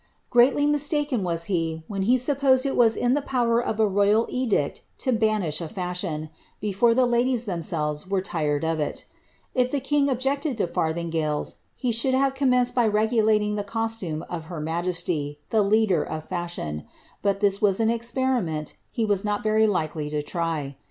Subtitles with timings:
[0.31, 4.25] Greatly mistaken was he, when he supposed it was in the power of a royal
[4.29, 9.05] edict to banish a fashion, before the ladies themselves were tired of it
[9.53, 14.45] If the king objected to farthingales, he should have commenced by regulating the costume of
[14.45, 16.87] her majesty, the leader of fashion,
[17.21, 20.77] but this was an experiment he was not very likely to try.